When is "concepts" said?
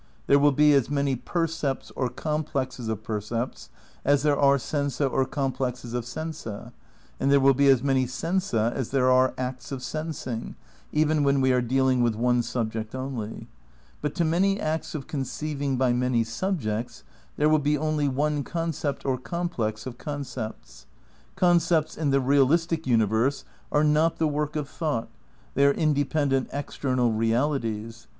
19.99-20.87, 21.35-21.95